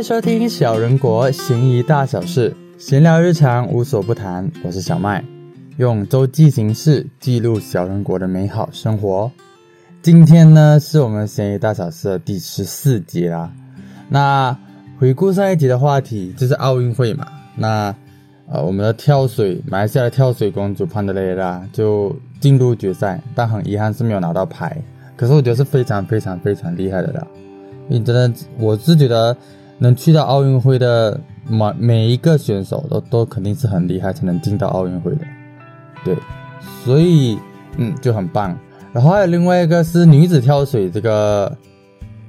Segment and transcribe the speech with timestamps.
[0.00, 4.50] 迎收听小人国闲宜大小事，闲聊日常无所不谈。
[4.64, 5.22] 我是小麦，
[5.76, 9.30] 用周记形式记录小人国的美好生活。
[10.00, 13.52] 今天呢，是我们闲宜大小事的第十四集啦。
[14.08, 14.56] 那
[14.98, 17.26] 回顾上一集的话题，就是奥运会嘛。
[17.54, 17.94] 那
[18.48, 24.82] 呃，我们的跳水，马来西亚的跳水公主潘德雷拉就进入决赛，但很遗憾是没有拿到牌。
[25.14, 27.26] 可是我觉得是非常非常非常厉害的啦。
[27.86, 29.36] 你真的，我是觉得
[29.80, 35.22] 能去到奥运会的每每一个选手都都肯定是很厉害，才能进到奥运会的。
[36.04, 36.16] 对，
[36.84, 37.36] 所以
[37.78, 38.56] 嗯就很棒。
[38.92, 41.56] 然后还有另外一个是女子跳水这个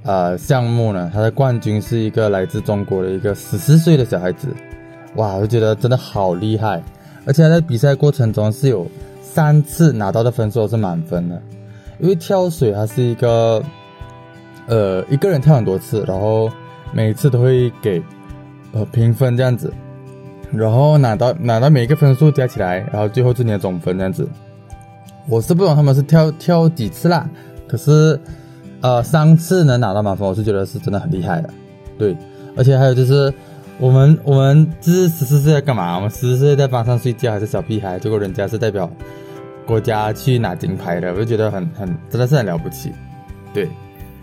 [0.03, 4.47] 呃项目呢，它的冠军是一个来自中国的一个十四岁的小孩子，
[5.15, 6.81] 哇，我觉得真的好厉害，
[7.25, 8.87] 而且在比赛过程中是有
[9.21, 11.41] 三次拿到的分数是满分的，
[11.99, 13.61] 因为跳水它是一个
[14.67, 16.47] 呃一个人跳很多次，然后
[16.91, 18.01] 每次都会给
[18.73, 19.73] 呃评分这样子，
[20.51, 24.27] 然后拿到拿到每一个分数加起来，然后最后是你的总分这样子。
[25.27, 27.29] 我是不懂他们是跳跳几次啦，
[27.67, 28.19] 可是，
[28.81, 31.49] 呃，三次能拿到满分，我是觉得是真的很厉害的，
[31.97, 32.17] 对。
[32.57, 33.33] 而且还有就是，
[33.77, 35.95] 我们我们这是十四岁在干嘛？
[35.95, 37.97] 我们十四岁在班上睡觉还是小屁孩？
[37.97, 38.89] 结果人家是代表
[39.65, 42.91] 国家去拿金牌的，我就觉得很很真的是很了不起，
[43.53, 43.69] 对。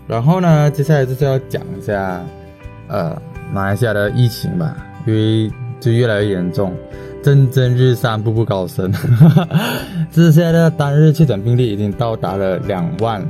[0.05, 2.23] 然后呢，接下来就是要讲一下，
[2.89, 3.15] 呃，
[3.53, 6.75] 马来西亚的疫情吧，因为就越来越严重。
[7.21, 8.91] 蒸蒸日上，步步高升。
[10.11, 13.21] 这现在的单日确诊病例已经到达了两万，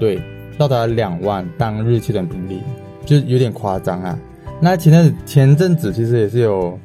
[0.00, 0.20] 对，
[0.58, 2.60] 到达了两万当日确诊病例，
[3.06, 4.18] 就有点夸张啊。
[4.60, 6.76] 那前阵前阵子其实也是有，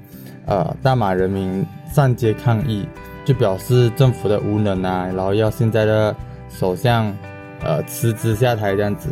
[0.46, 2.88] 呃，大马人民上街抗议，
[3.26, 6.16] 就表示政府的无能啊，然后要现在的
[6.48, 7.12] 首相，
[7.64, 9.10] 呃，辞职下台这样子。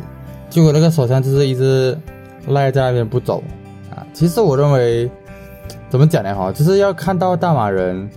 [0.52, 1.98] 结果那个首相就是一直
[2.48, 3.44] 赖在那边不走
[3.90, 4.06] 啊。
[4.14, 5.10] 其实我认为。
[5.90, 6.34] 怎么讲呢？
[6.34, 8.10] 哈，就是要看到大马人，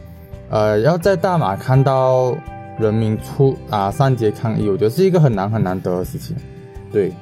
[0.49, 2.35] 呃，要在大马看到
[2.79, 6.35] 人民出啊上街抗议，我觉得是一个很难很难得的事情。
[6.91, 7.13] 对，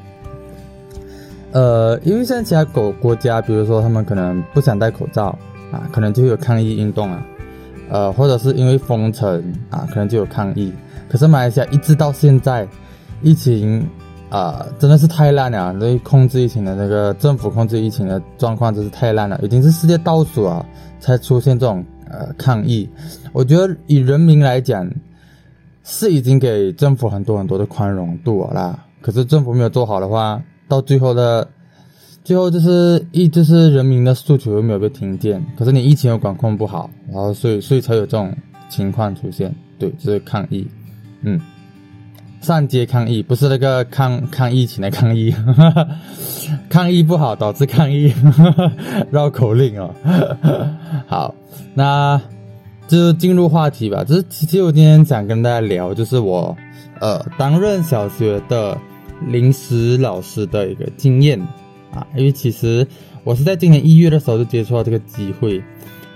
[1.51, 5.37] 呃，因为像其他国国家，比如说他们可能不想戴口罩
[5.73, 7.27] 啊，可能就有抗议运动啊，
[7.91, 10.73] 呃，或者是因为封城啊，可能就有抗议。
[11.09, 12.65] 可是马来西亚一直到现在，
[13.23, 13.85] 疫情。
[14.35, 15.73] 啊，真的是太烂了！
[15.73, 20.67] 那控制疫情的那个政府控制疫情的状况真是太烂了，已经是世界倒数啊，
[20.99, 22.89] 才出现这种呃抗议。
[23.33, 24.91] 我觉得以人民来讲，
[25.85, 28.77] 是已经给政府很多很多的宽容度啦。
[29.01, 31.47] 可是政府没有做好的话，到最后的
[32.25, 35.41] 最后就是一就是人民的诉求又没有被听见。
[35.57, 38.35] 可是你疫情又管控不好，然后所以所以才有这种
[38.69, 39.55] 情况出现。
[39.79, 40.67] 对，就是抗议，
[41.23, 41.41] 嗯。
[42.45, 45.35] 上街抗议不是那个抗抗疫情的抗议，
[46.69, 48.13] 抗议不好导致抗议，
[49.11, 49.93] 绕口令哦。
[51.09, 51.35] 好，
[51.73, 52.21] 那
[52.87, 54.05] 就进入话题吧。
[54.05, 56.55] 就是其实我今天想跟大家聊，就是我
[57.01, 58.77] 呃担任小学的
[59.27, 61.41] 临时老师的一个经验
[61.93, 62.87] 啊，因为其实
[63.25, 65.63] 我是在今年一月的时候就接触到这个机会。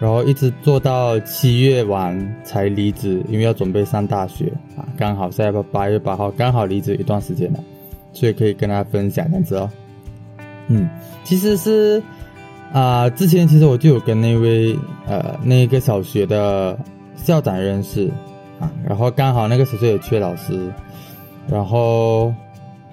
[0.00, 7.58] 然后一直做到七月完才离职，因为要准备上大学啊，刚好在八月八号刚好离职一段时间了，
[8.12, 9.68] 所以可以跟大家分享这样子哦。
[10.68, 10.88] 嗯，
[11.24, 12.00] 其实是
[12.72, 16.78] 啊，之前其实我就有跟那位呃那个小学的
[17.16, 18.08] 校长认识
[18.60, 20.72] 啊，然后刚好那个小学也缺老师，
[21.48, 22.32] 然后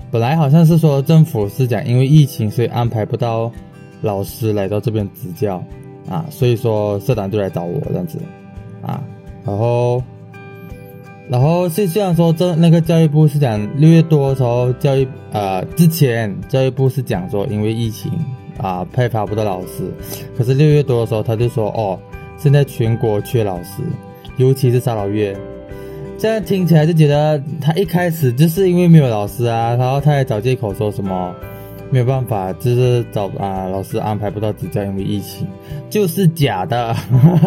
[0.09, 3.51] 本来好像是说政府是讲因为疫情所以安排不到
[4.01, 5.63] 老师来到这边执教。
[6.09, 8.19] 啊，所以说社长就来找我这样子，
[8.81, 9.01] 啊，
[9.43, 10.03] 然后，
[11.27, 18.11] 然后是虽然说这那个教育部是讲六月多的时候教育呃之前教育部是讲说因为疫情
[18.57, 19.91] 啊派发不到老师，
[20.37, 21.99] 可是六月多的时候他就说哦
[22.37, 23.81] 现在全国缺老师，
[24.37, 25.35] 尤其是沙老月，
[26.19, 31.33] 这样听起来就觉得他一开始就是因为没有老师啊，然后他也找借口说什么。
[31.95, 35.47] 没有办法，就是找啊老师安排不到指教，因为疫情，
[35.89, 36.93] 就是假的，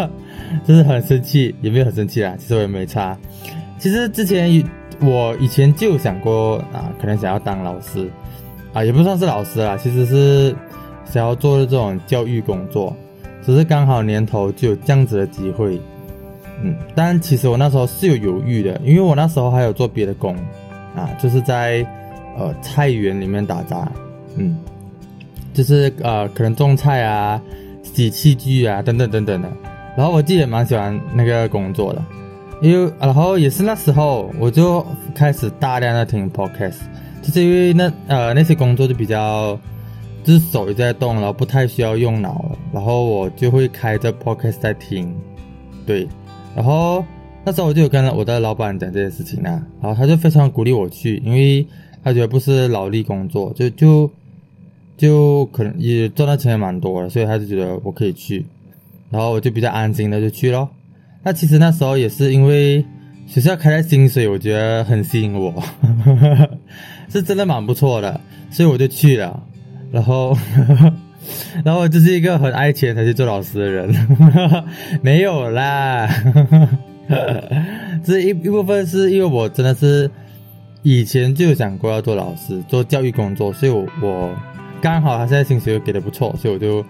[0.65, 3.15] 就是很生气，也没有很生气啦，其实我也没差。
[3.79, 4.65] 其实之前
[5.03, 8.11] 我以前就有想过啊，可能想要当老师。
[8.73, 10.57] 啊，也不算是老师啦，其实是
[11.05, 12.97] 想要做的这种教育工作，
[13.45, 15.79] 只是刚好年头就有这样子的机会，
[16.63, 20.35] 嗯，但其实我那时候是有犹豫的，因为我那时候还有做别的工
[20.97, 21.87] 啊，就是在
[22.39, 23.93] 呃菜园里面打杂。
[24.39, 24.57] 嗯，
[25.53, 27.41] 就是呃，可能种菜啊、
[27.83, 29.51] 洗器具啊等等等等的。
[29.97, 32.03] 然后我自己也蛮喜欢那个工作的，
[32.63, 36.79] 因为然后也是那时候我就开始大量的听 podcast，
[37.21, 39.59] 就是因为那呃那些工作就比较
[40.23, 45.13] 就是手一直在动，然后不太需要用脑了，然后我就会开着 podcast 在听，
[45.85, 46.07] 对，
[46.55, 47.05] 然后
[47.45, 51.67] 那时候我就有跟我的老板讲这件事情啊，然后他就非常鼓励我去，因为
[52.05, 54.09] 他觉得不是劳力工作，就就
[54.99, 58.45] 就可能也赚到钱也蛮多的，所以他就觉得我可以去，
[59.09, 60.69] 然后我就比较安心的就去咯。
[61.23, 62.85] 那其实那时候也是因为
[63.27, 65.55] 学校开的薪水，我觉得很吸引我，
[67.09, 69.43] 是真的蛮不错的，所以我就去了。
[69.91, 70.37] 然后，
[71.65, 73.95] 然后我就是一个很爱钱才去做老师的人，
[75.01, 76.09] 没有啦。
[78.05, 80.11] 这一一部分是因为我真的是
[80.83, 84.35] 以前就有想过要做老师，做教育工作，所以我我
[84.81, 86.81] 刚好他现在薪水又给的不错，所以我就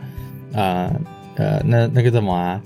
[0.52, 0.93] 啊
[1.37, 2.61] 呃那那个什么啊，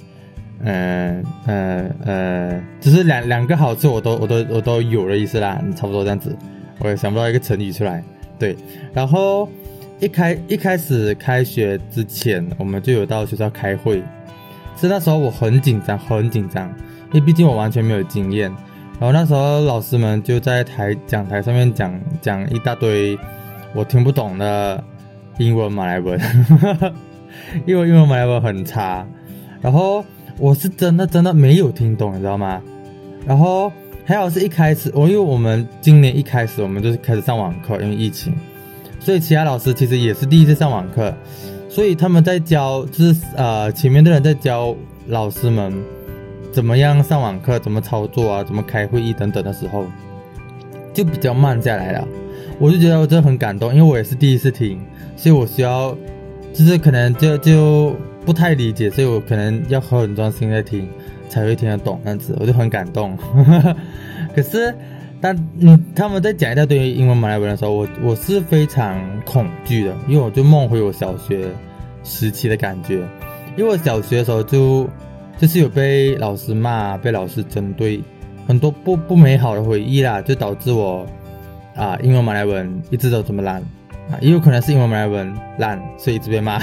[0.60, 6.36] 嗯呃呃，就是两两个好处我都我都我都有了意思啦，差不多这样子，
[6.78, 8.02] 我也想不到一个成语出来，
[8.38, 8.56] 对，
[8.92, 9.48] 然后。
[10.00, 14.02] 一开一开始开学之前，我们就有到学校开会。
[14.76, 16.68] 是那时候我很紧张，很紧张，
[17.12, 18.50] 因为毕竟我完全没有经验。
[18.98, 23.16] 然后那时候老师们就在台讲台上面讲讲一大堆
[23.72, 24.82] 我听不懂的
[25.38, 26.20] 英文马来文，
[27.66, 29.06] 因 为英文马来文很差。
[29.60, 30.04] 然后
[30.38, 32.60] 我是真的真的没有听懂，你知道吗？
[33.26, 33.72] 然后
[34.04, 38.34] 还好是一开始，我因为我们今年一开始我们就是开始上网课，因为疫情。
[38.98, 41.12] 所以其他老师其实也是第一次上网课，
[41.68, 44.74] 所以他们在教，就是呃前面的人在教
[45.08, 45.72] 老师们
[46.52, 49.86] 怎么样上网课，怎么操作啊，怎么开会议等等的时候，
[50.94, 52.06] 就比较慢下来了。
[52.60, 54.80] 我就觉得我真的很感动，因为我也是第一次听，
[55.22, 55.96] 所以我需要
[56.52, 57.94] 就是可能就就
[58.26, 60.88] 不太理解，所以我可能要很专心在听
[61.28, 63.16] 才会听得懂，这样子我就很感动。
[64.34, 64.74] 可是。
[65.24, 71.46] 但你他们在讲一大堆英文马来文的时候，我我是非常恐惧的，因为我就梦回我小学
[72.02, 72.96] 时期的感觉，
[73.56, 74.84] 因为我小学的时候就
[75.38, 78.02] 就是有被老师骂，被老师针对，
[78.48, 81.06] 很多不不美好的回忆啦，就导致我
[81.76, 83.62] 啊英文马来文一直都这么烂
[84.10, 86.58] 啊，也有可能是英文马来文烂，所以一直被骂。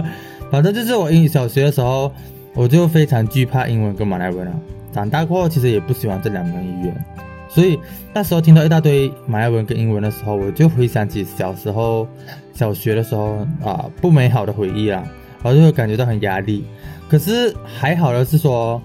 [0.50, 2.12] 反正就是我英语小学的时候，
[2.54, 4.52] 我就非常惧怕英文跟马来文啊，
[4.92, 7.04] 长大过后其实也不喜欢这两门语言。
[7.48, 7.78] 所以
[8.14, 12.06] 那时候听到一大堆马来文跟英文的时候，我就回想起小时候
[12.54, 15.02] 小学的时候啊，不美好的回忆啊，
[15.42, 16.64] 然后就会感觉到很压力。
[17.08, 18.80] 可是还好的是说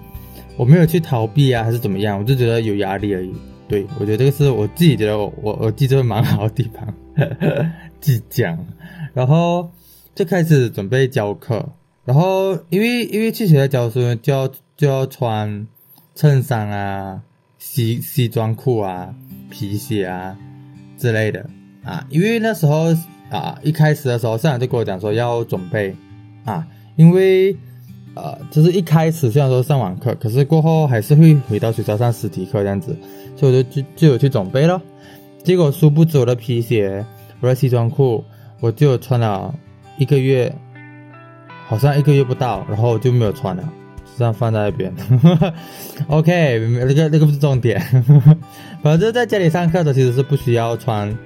[0.56, 3.32] 我没有去逃避啊，还是怎么样，我就觉得有压力而已。
[3.66, 6.94] 对我觉得这个是我自己觉得我我我记得蛮好的地方，
[8.00, 8.58] 即将，
[9.14, 9.70] 然后
[10.14, 11.68] 就开始准备教课，
[12.04, 15.66] 然后因为因为去学校教书就要就要穿
[16.14, 17.22] 衬衫啊。
[17.60, 19.12] 西西装裤啊，
[19.50, 20.38] 皮鞋啊
[20.96, 21.44] 之类的
[21.82, 22.94] 啊，因为那时候
[23.30, 25.92] 啊，一开始的时候，校长就跟我讲说要准备
[26.44, 26.64] 啊，
[26.94, 27.56] 因为
[28.14, 32.96] 呃，就是一开始虽然说上网课，可是过后还是会回到学校上实体课这样子，
[33.34, 34.80] 所以我就就就有去准备了。
[35.42, 37.04] 结果殊不知我的皮鞋，
[37.40, 38.24] 我的西装裤，
[38.60, 39.54] 我就穿了
[39.96, 40.54] 一个月，
[41.66, 43.62] 好像一个月不到，然后就没有穿了。
[44.04, 44.92] 就这样放在那边，
[46.08, 47.80] OK，那个那个不是重点。
[48.82, 51.16] 反正在家里上课的其实是不需要穿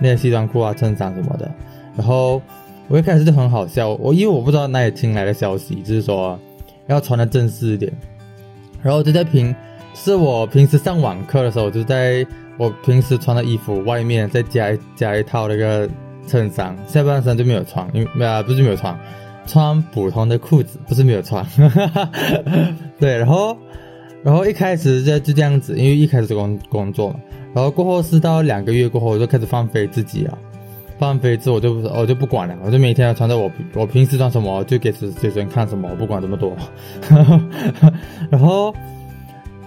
[0.00, 1.50] 那些西装裤啊、衬衫什么的。
[1.96, 2.42] 然后
[2.88, 6.38] 我一开始就很好笑，我因为我不知道哪里听来的消息，就是说
[6.88, 7.92] 要穿的正式一点。
[8.82, 9.54] 然后就在平，
[9.94, 12.26] 是我平时上网课的时候，就在
[12.58, 15.88] 我平时穿的衣服外面再加加一套那个
[16.26, 18.98] 衬衫，下半身就没有穿，因为啊不是没有穿。
[19.44, 21.44] 穿普通的裤子不是没有穿，
[23.00, 23.56] 对，然后，
[24.22, 27.16] 然后一开始就就这样子，因为一开始工工作嘛，
[27.52, 30.38] 然后过后是到两个月过后，我就开始放飞自己啊，
[30.96, 36.56] 放飞自我就我就不管了，我就每天要穿着我我平时穿什么就给学学生看什么，我不管这么多。
[38.30, 38.72] 然后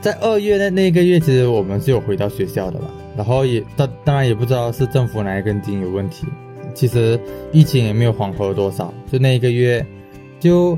[0.05, 2.85] 在二月的那个月，其实我们是有回到学校的吧，
[3.17, 6.27] 然后也当当然也不知道是政府哪一根筋有问题。
[6.75, 7.19] 其实
[7.51, 9.83] 疫情也没有缓和多少，就那一个月，
[10.39, 10.77] 就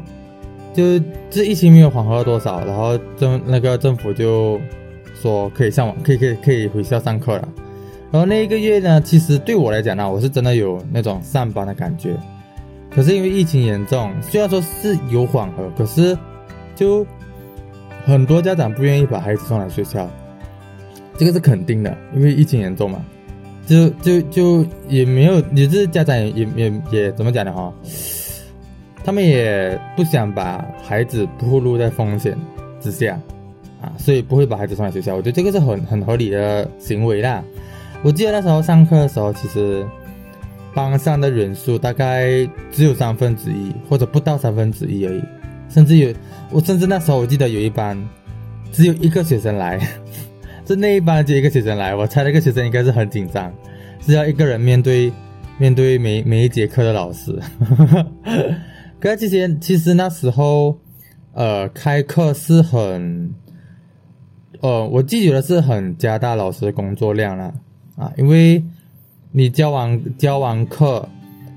[0.74, 0.98] 就
[1.30, 4.58] 这疫情没有缓和多少，然后政那个政府就
[5.14, 7.50] 说可以上网，可以可以可以回校上课了。
[8.10, 12.16] 然后那一个月呢，其实对我来讲呢，我是真的有那种上班的感觉。
[12.90, 16.18] 可是因为疫情严重，虽然说是有缓和，可是
[16.74, 17.06] 就
[18.08, 20.10] 很多家长不愿意把孩子送来学校，
[21.18, 23.06] 这个是肯定的，因为疫情严重嘛。
[23.66, 27.70] 就就就也没有，也是家长也也也怎么讲的哈，
[29.04, 32.34] 他们也不想把孩子暴露在风险
[32.80, 33.20] 之下
[33.82, 35.14] 啊，所以不会把孩子送来学校。
[35.14, 37.44] 我觉得这个是很很合理的行为啦。
[38.04, 39.86] 我记得那时候上课的时候，其实
[40.74, 45.22] 班上的人数大概只有三分之一，或者不到三分之一而已。
[45.70, 46.14] 甚至有
[46.52, 47.98] 我，甚至那时候我记得有一班
[48.72, 49.80] 只有一个学生来，
[50.66, 53.54] 就那一班就一个学生来，我猜那个学生应该是很紧张，
[54.00, 55.12] 是要一个人面对
[55.58, 57.38] 面对每每一节课的老师。
[59.00, 60.78] 可是这些其实那时候，
[61.34, 63.32] 呃，开课是很，
[64.62, 67.54] 呃，我记得是很加大老师的工作量了
[67.96, 68.64] 啊，因为
[69.32, 71.08] 你教完教完课，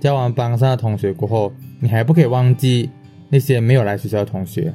[0.01, 1.51] 教完班上的同学过后，
[1.81, 2.91] 你还不可以忘记
[3.31, 4.75] 那些没有来学校的同学，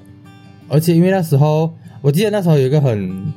[0.67, 1.71] 而且因为那时候，
[2.01, 3.31] 我记得那时候有一个很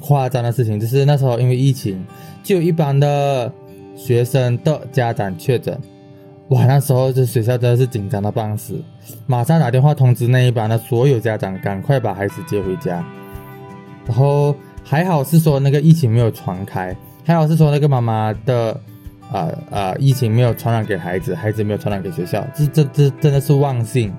[0.00, 2.04] 夸张的事情，就是那时候因为疫情，
[2.42, 3.50] 就有一班的
[3.94, 5.78] 学生的家长确诊。
[6.48, 8.80] 哇，那时候这学校真的是紧张到半死，
[9.26, 13.04] 马上打电话通知那一班的所有家长，赶快把孩子接回家。
[14.06, 14.54] 然后
[14.84, 18.80] 还好是说那个疫情没有传开，还好是说那个妈妈的，
[19.32, 24.12] 啊啊，疫情没有传染给孩子，孩子没有传染给学校，这这这真的是万幸。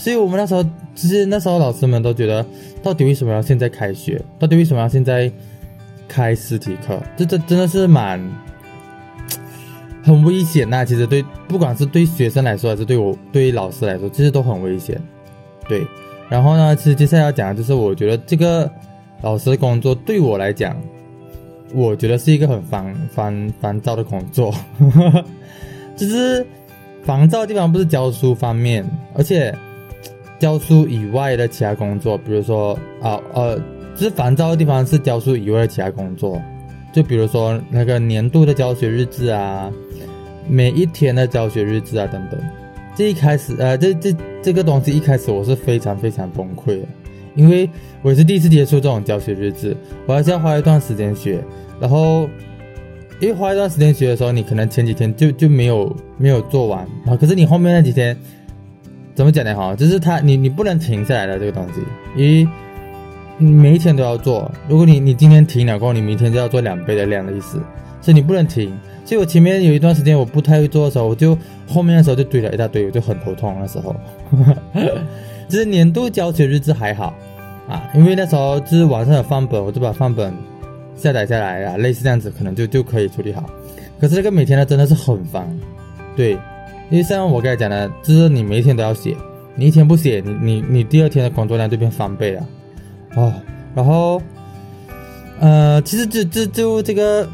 [0.00, 0.64] 所以我们那时候
[0.94, 2.44] 其实那时候老师们都觉得，
[2.82, 4.18] 到底为什么要现在开学？
[4.38, 5.30] 到底为什么要现在
[6.08, 6.98] 开实体课？
[7.18, 8.18] 这这真的是蛮。
[10.02, 14.98] 很危险呐，其实对，不管是对学生来说，还是对我，对于老师来说，其实都很危险。
[15.68, 15.86] 对，
[16.30, 18.68] 然后呢，其实接下来要讲的就是，我觉得这个
[19.20, 20.74] 老师的工作对我来讲，
[21.74, 24.54] 我觉得是一个很烦烦烦躁的工作。
[25.94, 26.44] 就是
[27.04, 28.82] 烦躁的地方不是教书方面，
[29.14, 29.54] 而且
[30.40, 33.56] 教书以外的其他工作，比如说啊呃，
[33.94, 36.42] 就是烦躁的地方是教书以外的其他工作，
[36.92, 39.70] 就比如说那个年度的教学日志啊。
[40.48, 42.40] 每一天的教学日志啊，等等，
[42.96, 46.88] 这一开始，呃，这这这个东西一开始我是非常非常崩溃的，
[47.36, 47.70] 因为
[48.02, 51.38] 我也是第一次接触这种教学日志，我还是要花一段时间学，
[51.78, 52.28] 然后，
[53.20, 58.16] 因为花一段时间学的时候，你可能前几天就就没有没有做完，然后可是你后面那几天，
[59.14, 59.54] 怎么讲呢？
[59.54, 61.80] 哈，就是他你你不能停下来的这个东西，
[62.16, 62.48] 因为
[63.38, 67.60] 每一天都要做，如果你你今天停了过后，你明天就要做两倍的量的意思，
[68.00, 68.72] 所以你不能停。
[69.04, 71.36] 所以我前面有一段时间我不太会做的时候，我就
[71.66, 73.56] 后面的时候就堆了一大堆，我就很头痛。
[73.58, 73.96] 那时候，
[75.48, 77.12] 就是年度教学日志还好
[77.68, 80.32] 啊，因为那时候就是网上有范本，我就把范本
[80.94, 83.44] 下载下来啊，类似这样子，可能就就可以处理好。
[83.98, 85.44] 可是这个每天呢，真的是很烦，
[86.14, 86.38] 对，
[86.90, 89.16] 因为像我刚才讲的，就是你每一天都要写，
[89.54, 92.46] 你一天不写，你你你第二天的工作量就变翻倍了
[93.14, 93.32] 哦。
[93.74, 94.20] 然后，
[95.38, 97.28] 呃，其实就就就这个。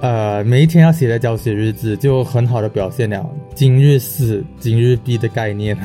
[0.00, 5.76] 呃，每一天要写的教学日志，就很好的表现了今日事今日毕的概念。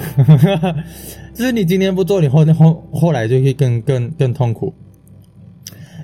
[1.34, 4.72] 就是你今天不做，你后后后来就会更更更痛苦。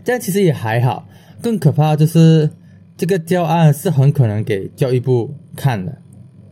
[0.04, 1.08] 这样其实也还好，
[1.40, 2.50] 更可怕就是
[2.98, 5.96] 这个教案是很可能给教育部看的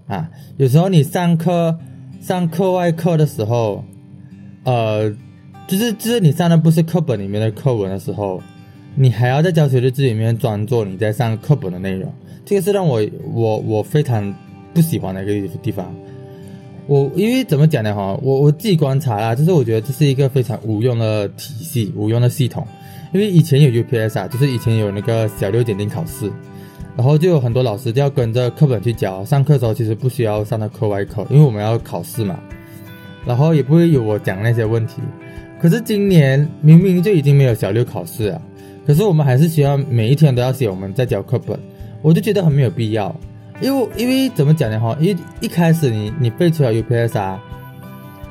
[0.08, 0.30] 啊。
[0.58, 1.78] 有时候你上课
[2.20, 3.84] 上课外课的时候，
[4.64, 5.10] 呃，
[5.68, 8.42] 就是就是你上的不是课本里面的课文的时候。
[9.00, 12.12] 你还要在教学日志里面装作你在上课本的内容，
[12.44, 13.00] 这个是让我
[13.32, 14.34] 我我非常
[14.74, 15.96] 不喜欢的一个地方。
[16.88, 17.94] 我因为怎么讲呢？
[17.94, 22.66] 哈，我我自己观察啦，就是我觉得这是一个非常无用的体系，无用的系统。
[23.14, 26.32] 因为以前有 UPS 啊，就是以前有那个小六检定考试，
[26.98, 29.24] 然后就有很多老师就要跟着课本去教。
[29.24, 32.40] 上课的时候其实不需要上到课外课，因为我们要考试嘛，
[33.24, 34.96] 然后也不会有我讲那些问题。
[35.62, 38.42] 可是今年明明就已经没有小六考试了。
[38.86, 41.60] 可是我们还是需要每一天都要写我们在教课本，
[42.02, 43.16] 我就觉得很没有必要，
[43.62, 47.44] 因为因为怎么讲呢哈，一一开始你你背出来 UPS 啊，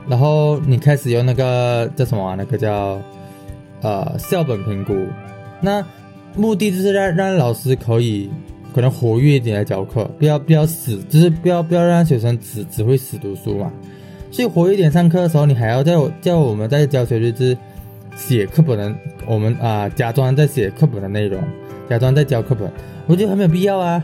[0.08, 2.99] 然后你开始用那个叫什么啊那个叫
[3.82, 4.94] 呃校本评估，
[5.61, 5.85] 那
[6.35, 8.30] 目的就是让让老师可以
[8.76, 13.73] 可能活跃一点来教课，不要不要死，就是不要不要让学生只只会死读书嘛，
[14.30, 17.56] 所以活跃一点上课的时候，你还要叫叫我们在教学日志。
[18.14, 18.95] 写课本的，
[19.26, 21.38] 我们啊假装在写课本的内容，
[21.88, 22.71] 假装在教课本，
[23.06, 24.02] 我觉得很没有必要啊，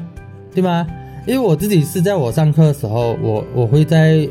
[0.55, 0.87] 对吗？
[1.27, 4.29] 因为我自己是在我上课的时候，我我会在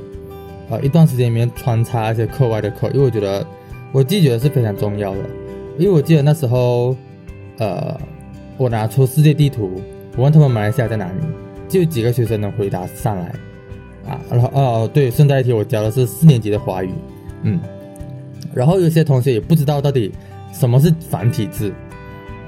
[0.70, 3.46] 呃一段时间里面穿插一些课外的课，因为我觉得
[3.92, 5.20] 我自己觉得是非常重要的。
[5.80, 6.96] 因为我记得那时候，
[7.58, 8.00] 呃，
[8.58, 9.82] 我拿出世界地图，
[10.16, 11.14] 我问他们马来西亚在哪里，
[11.70, 13.26] 就几个学生能回答上来
[14.08, 14.20] 啊。
[14.30, 16.92] 然后哦对，顺带一提，我教的是四年级的华语，
[17.44, 17.60] 嗯。
[18.54, 20.12] 然后有些同学也不知道到底
[20.52, 21.72] 什么是繁体字，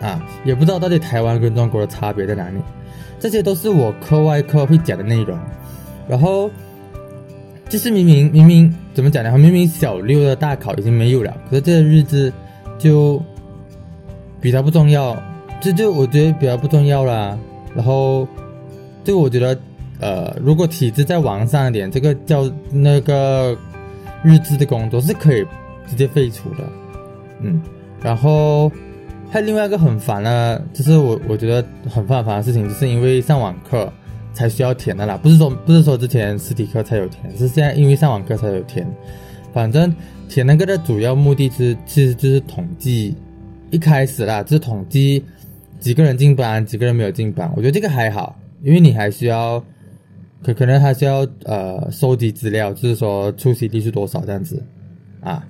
[0.02, 2.58] 啊，也不知道到底台湾跟中国的差别在哪里，
[3.20, 5.40] 这些都是我课外课会讲的内容。
[6.10, 6.52] 然后
[7.70, 9.38] 就是明明明明怎么讲呢？
[9.38, 12.34] 明明小六的大考已经没有了，可是这个日子
[12.78, 13.24] 就
[14.42, 15.18] 比较不重要，
[15.62, 17.40] 这就我觉得比较不重要啦。
[17.76, 18.28] 然后
[19.04, 19.58] 就我觉得
[20.00, 23.58] 呃，如果体制再完善一点，这个叫那个
[24.24, 25.46] 日志的工作是可以
[25.88, 26.58] 直接废除的，
[27.42, 27.62] 嗯，
[28.02, 28.72] 然后
[29.30, 33.92] 还有另外一个很烦的，就是我我觉得很犯烦的事情，就是因为上网课
[34.34, 38.86] 才需要填的啦，不是说不是说之前实体课才有填，是现在因为上网课才有填，
[39.54, 39.94] 反正
[40.28, 43.16] 填那个的主要目的是其实就是统计，
[43.72, 45.24] 一开始啦，就是统计
[45.84, 49.62] 几个人进班，几个人没有进班，我觉得这个还好，因为你还需要。
[50.46, 54.62] 可可能还是要呃收集资料，就是说出席率是多少这样子，
[55.22, 55.42] 啊，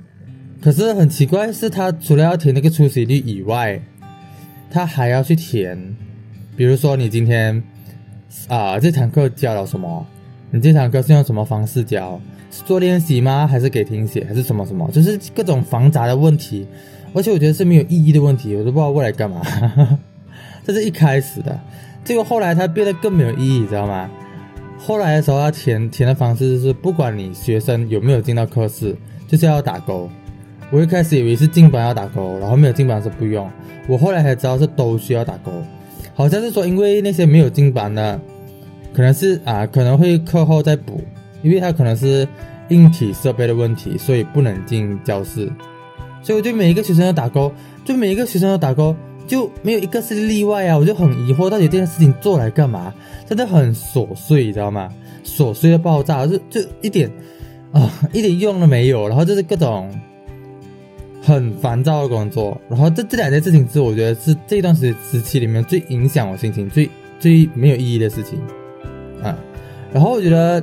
[0.61, 3.81] 可是很奇怪是，他除了要填那个出席率以外，
[4.69, 5.95] 他还要去填，
[6.55, 7.63] 比如说你今天
[8.47, 10.05] 啊这堂课教了什么，
[10.51, 12.21] 你这堂课是用什么方式教，
[12.51, 13.47] 是做练习吗？
[13.47, 14.23] 还是给听写？
[14.25, 14.87] 还是什么什么？
[14.91, 16.67] 就是各种繁杂的问题，
[17.15, 19.41] 而且我觉得是没有意义的问题，我都不知道未来干嘛。
[20.65, 21.59] 这是一开始的，
[22.03, 24.09] 结果后来它变得更没有意义，知道吗？
[24.77, 28.95] 后来的时候，要填填的方式是，不管你学生有没有进到课室，
[29.27, 30.09] 就是要打勾。
[30.71, 33.49] 我一开始以为是进班要打勾，然后没有进班是不用。
[33.87, 35.51] 我后来才知道是都需要打勾，
[36.13, 38.19] 好像是说因为那些没有进班的，
[38.93, 41.01] 可能是啊可能会课后再补，
[41.41, 42.27] 因为他可能是
[42.69, 45.49] 硬体设备的问题，所以不能进教室。
[46.21, 47.51] 所以我对每一个学生要打勾，
[47.85, 48.95] 就每一个学生要打勾。
[49.27, 50.77] 就没有一个是例外啊！
[50.77, 52.93] 我就很疑惑，到底这件事情做来干嘛？
[53.27, 54.89] 真的很琐碎，你知道吗？
[55.23, 57.09] 琐碎的爆炸，就就一点
[57.71, 59.07] 啊，一点用都没有。
[59.07, 59.89] 然后就是各种
[61.21, 62.59] 很烦躁的工作。
[62.69, 66.89] 然后这这两件事情是我觉得是这段时时期里面最影响我心情、最
[67.19, 68.39] 最没有意义的事情
[69.23, 69.37] 啊。
[69.93, 70.61] 然后我觉得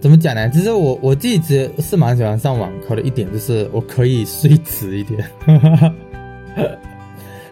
[0.00, 0.50] 怎么讲呢？
[0.50, 5.24] 其实我我自己是蛮喜欢上网课的一点，就是我可以睡迟一点。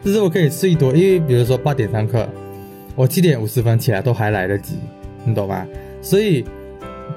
[0.04, 2.28] 就是我可以睡多，因为比如说八点上课，
[2.96, 4.74] 我七点五十分起来都还来得及，
[5.24, 5.64] 你懂吗？
[6.00, 6.44] 所以，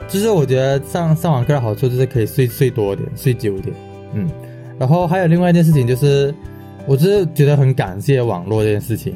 [0.07, 3.75] 就是我觉得上上网课的好处就是可以睡睡多点，睡久点，
[4.13, 4.29] 嗯。
[4.77, 6.31] 然后还有另外一件事情就是，
[6.85, 9.15] 我就是觉得很感谢网络这件事情，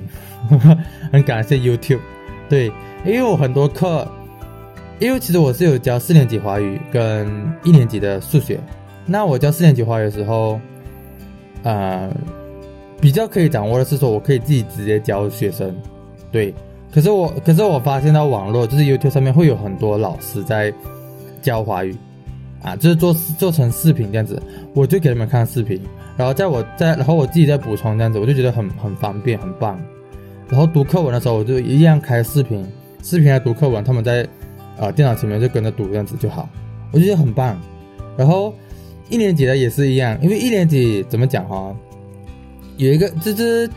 [1.13, 1.99] 很感谢 YouTube，
[2.49, 2.71] 对，
[3.05, 4.07] 因为我很多课，
[4.97, 7.29] 因为其实我是有教四年级华语跟
[7.63, 8.59] 一年级的数学，
[9.05, 10.59] 那我教四年级华语的时候，
[11.63, 12.09] 啊。
[13.01, 15.75] 比较可以掌握的是说，我可以自己直接教学生，
[16.31, 16.53] 对。
[16.91, 20.73] 可是我，可是我发现到网络就是 YouTube 上面会有很多老师在
[21.39, 21.95] 教华语，
[22.63, 24.41] 啊，就是做做成视频这样子，
[24.73, 25.79] 我就给他们看视频，
[26.17, 29.79] 然后在我在，然后我自己再补充这样子，我就觉得很很方便，很棒。
[30.49, 32.65] 然后读课文的时候，我就一样开视频，
[33.03, 34.27] 视频来读课文，他们在
[34.79, 36.49] 啊电脑前面就跟着读这样子就好，
[36.91, 37.55] 我就觉得很棒。
[38.17, 38.51] 然后
[39.09, 41.71] 一年级的也是一样，因为一年级怎么讲哈？
[42.79, 43.69] 有一个就是，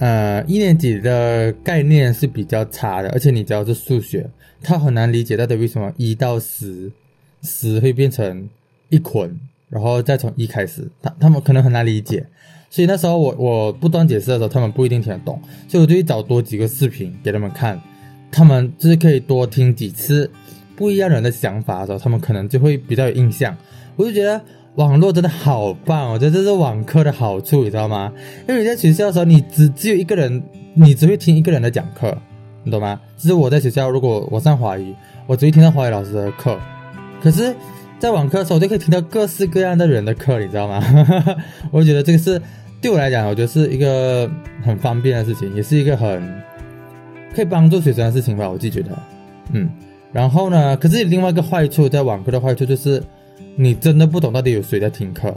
[0.00, 4.28] 呃，一年级的概念是比较差的，而且你教的是数学，
[4.62, 6.92] 他很难理解到底为什么一到十，
[7.42, 8.46] 十会变成
[8.90, 9.34] 一捆，
[9.70, 12.26] 然后再从一开始，他他们可能很难理解，
[12.68, 17.80] 所以那时候我我不断解释的时候，他们不一定听得懂，所以我就去找多几个视频给他们看，
[18.30, 20.30] 他们就是可以多听几次
[20.78, 23.54] 不一样人的想法的时候，他们可能就会比较有印象，
[23.96, 24.40] 我就觉得。
[24.74, 28.12] 网络真的好棒，我觉得这是网课的好处，你知道吗？
[28.48, 30.40] 因为你在学校的时候，你只只有一个人，
[30.74, 32.16] 你只会听一个人的讲课，
[32.62, 33.00] 你懂吗？
[33.16, 34.94] 就是我在学校，如果我上华语，
[35.26, 36.56] 我只会听到华语老师的课，
[37.20, 37.52] 可是，
[37.98, 40.80] 在网课的时候，我就可以听到各式各样的人的课，你知道吗？
[41.72, 42.40] 我觉得这个是
[42.80, 44.30] 对我来讲，我觉得是一个
[44.62, 46.22] 很方便的事情，也是一个很
[47.34, 48.96] 可以帮助学生的事情吧，我自己觉得，
[49.50, 49.68] 嗯。
[50.12, 53.02] 然后呢，可是另外一个坏处，在网课的坏处就是。
[53.60, 55.34] 你真的不懂到底有谁在听课？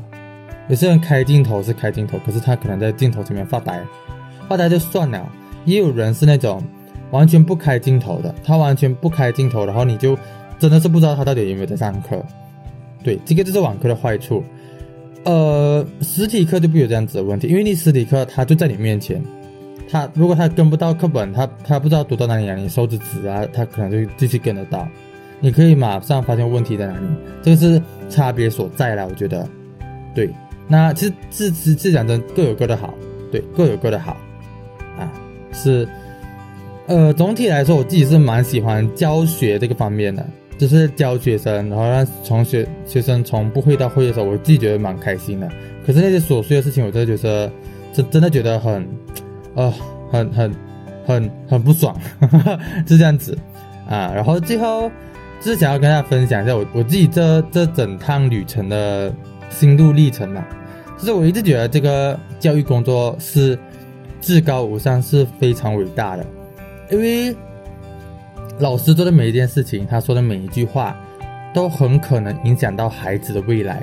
[0.70, 3.82] 有些人开镜头是开镜头，可是他可能在镜头前面发呆，
[4.48, 5.28] 发呆就算了。
[5.66, 6.62] 也有人是那种
[7.10, 10.16] 完全不开镜头的，他完全不开镜头，然后你就
[10.60, 12.24] 真的是不知道他到底有没有在上课。
[13.04, 14.44] 对，这个就是网课的坏处。
[15.24, 19.20] 呃，实体课就不有这样子的问题，因为你实体课他就在你面前，
[19.92, 24.88] 他如果他跟不到课本，他他不知道读到哪里啊，你手指指啊，他可能就继续跟得到。
[25.42, 27.06] 你可以马上发现问题在哪里，
[27.42, 29.06] 这个是差别所在啦。
[29.10, 29.46] 我觉得，
[30.16, 30.30] 对，
[30.68, 32.94] 那其实自自自讲真各有各的好，
[33.32, 34.16] 对，各有各的好，
[34.98, 35.12] 啊，
[35.52, 35.88] 是，
[36.86, 40.24] 呃，总体来说我自己是蛮喜欢教学这个方面的，
[40.60, 45.50] 就是教学生，然后让从学学生从不会到会的时候，我自己觉得蛮开心的。
[45.86, 47.52] 可是那些琐碎的事情，我真的觉得
[47.92, 48.88] 真真的觉得很，
[49.56, 49.74] 呃，
[50.12, 50.56] 很很
[51.06, 51.96] 很很不爽，
[52.88, 53.38] 是这样子
[53.88, 54.12] 啊。
[54.14, 54.92] 然后最后。
[55.44, 59.12] 就是想要跟大家分享一下我我自己这这整趟旅程的
[59.50, 60.46] 心路历程嘛。
[61.00, 63.58] 就是我一直觉得这个教育工作是
[64.22, 66.24] 至高无上，是非常伟大的。
[66.92, 67.36] 因为
[68.60, 70.96] 老师做的每一件事情，他说的每一句话，
[71.56, 73.82] 都很可能影响到孩子的未来。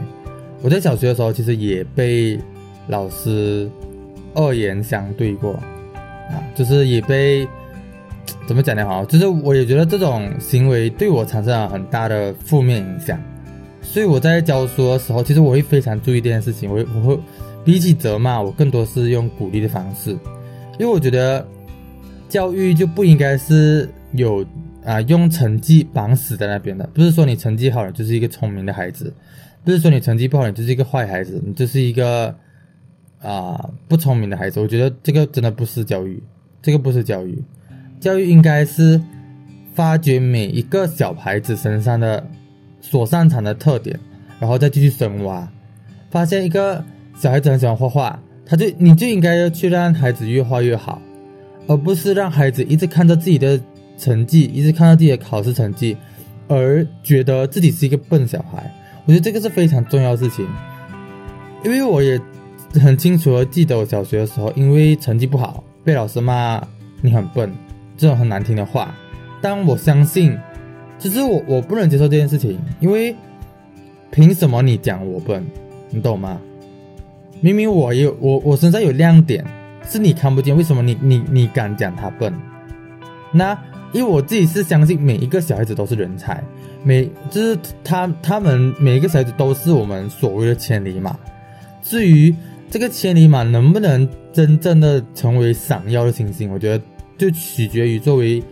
[0.62, 2.38] 我在小学的时候，其实也被
[2.86, 3.68] 老师
[4.34, 5.52] 恶言相对过，
[6.30, 7.46] 啊，就是也被
[8.46, 8.86] 怎么讲呢？
[8.86, 13.20] 哈，就是我也觉得这种行为对我产生了很大的负面影响。
[13.80, 16.70] 所以我在教书的时候，其实我会非常注意这件事情。
[16.70, 17.18] 我我会
[17.64, 20.10] 比起责骂，我更多是用鼓励的方式，
[20.78, 21.46] 因为我觉得
[22.28, 24.44] 教育就不应该是有
[24.84, 26.86] 啊用成绩绑死在那边的。
[26.92, 29.12] 不是说你成绩好了就是一个聪明的孩子，
[29.64, 32.34] 不是说你成绩不好你就是一个坏孩子，你就是一个
[33.22, 34.60] 啊不聪明的孩子。
[34.60, 36.22] 我觉得这个真的不是教育，
[36.62, 37.42] 这个不是教育。
[38.00, 39.00] 教育应该是
[39.74, 42.26] 发掘每一个小孩子身上的。
[42.80, 43.98] 所擅长的特点，
[44.38, 45.46] 然后再继续深挖，
[46.10, 46.82] 发现一个
[47.16, 51.02] 小孩子很喜欢画画，他就你就应该要去让孩子越画越好，
[51.66, 53.60] 而不是让孩子一直看着自己的
[53.98, 55.96] 成绩，一直看到自己的考试成绩，
[56.46, 58.72] 而觉得自己是一个笨小孩。
[59.04, 60.46] 我觉得这个是非常重要的事情，
[61.64, 62.18] 因为我也
[62.74, 66.62] 很清楚的记得我小学的时候，因为成绩不好被老师骂
[67.00, 67.52] 你很笨
[67.96, 68.94] 这种很难听的话，
[69.40, 70.36] 但我相信。
[70.98, 73.14] 其实我我不能接受这件事情，因为
[74.10, 75.46] 凭什么你讲我笨？
[75.90, 76.40] 你懂吗？
[77.40, 79.44] 明明我有我我身上有亮点，
[79.88, 82.34] 是你看不见，为什么你你你敢讲他笨？
[83.30, 83.56] 那
[83.92, 86.42] 因为我自己是相信每一个小孩子都是人才，
[86.82, 91.16] 每就是他他们每一个小孩子都是我们所谓的千里马。
[91.80, 92.34] 至于
[92.70, 96.84] 这个千里马能不能真正的成为闪耀的星星，我觉得
[97.16, 98.42] 就取决于作为。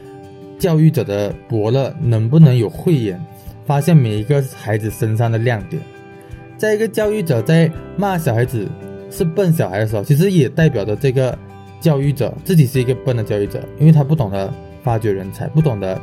[0.59, 3.23] 教育者的伯乐能不能有慧眼，
[3.67, 5.83] 发现每一个孩子身上的亮点？
[6.57, 8.67] 在一个教育者在骂小孩子
[9.11, 11.39] 是笨小孩的时候，其实也代表着这个
[11.79, 14.51] 教育者自己是一个笨的教育者，因为他不懂得
[14.83, 16.01] 发掘人才，不懂得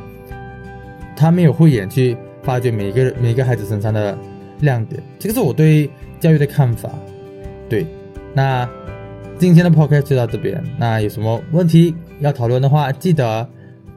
[1.16, 4.16] 他没有慧眼去发掘每一个每一个孩子身上的
[4.60, 5.02] 亮点。
[5.18, 6.88] 这个是我对教育的看法。
[7.68, 7.84] 对，
[8.34, 8.68] 那
[9.38, 10.62] 今天的 podcast 就到这边。
[10.78, 13.48] 那有什么问题要讨论的话，记得。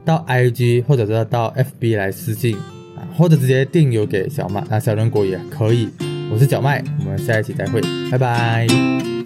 [0.04, 2.56] 到 IG 或者是到 FB 来私信
[2.96, 5.86] 啊，或者直接订邮给小麦，那小人国也可以。
[6.32, 9.17] 我是小麦，我们下一期再会，拜拜。